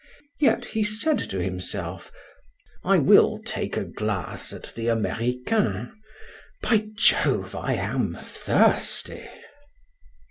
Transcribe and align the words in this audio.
Yet 0.39 0.65
he 0.65 0.83
said 0.83 1.19
to 1.29 1.37
himself: 1.39 2.11
"I 2.83 2.97
will 2.97 3.39
take 3.45 3.77
a 3.77 3.85
glass 3.85 4.51
at 4.51 4.73
the 4.73 4.87
Americain. 4.87 5.93
By 6.63 6.87
Jove, 6.95 7.55
I 7.55 7.73
am 7.73 8.15
thirsty." 8.19 9.29